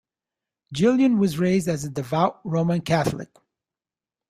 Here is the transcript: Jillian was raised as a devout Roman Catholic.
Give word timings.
Jillian 0.73 1.19
was 1.19 1.37
raised 1.37 1.67
as 1.67 1.83
a 1.83 1.89
devout 1.91 2.41
Roman 2.43 2.81
Catholic. 2.81 3.29